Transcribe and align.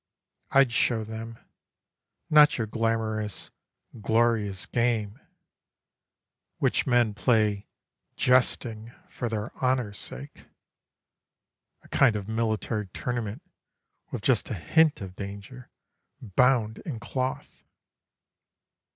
I'd 0.49 0.71
shew 0.71 1.03
them, 1.03 1.37
not 2.27 2.57
your 2.57 2.65
glamourous 2.65 3.51
"glorious 4.01 4.65
game," 4.65 5.19
Which 6.57 6.87
men 6.87 7.13
play 7.13 7.67
"jesting" 8.15 8.93
"for 9.09 9.29
their 9.29 9.55
honour's 9.57 9.99
sake" 9.99 10.45
(A 11.83 11.87
kind 11.89 12.15
of 12.15 12.27
Military 12.27 12.87
Tournament, 12.87 13.43
With 14.09 14.23
just 14.23 14.49
a 14.49 14.55
hint 14.55 15.01
of 15.01 15.15
danger 15.15 15.69
bound 16.19 16.79
in 16.79 16.99
cloth!) 16.99 17.61